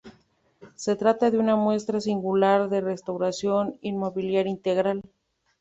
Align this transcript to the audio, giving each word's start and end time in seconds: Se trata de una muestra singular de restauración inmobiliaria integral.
Se 0.73 0.95
trata 0.95 1.29
de 1.29 1.37
una 1.37 1.55
muestra 1.55 2.01
singular 2.01 2.69
de 2.69 2.81
restauración 2.81 3.77
inmobiliaria 3.81 4.49
integral. 4.49 5.03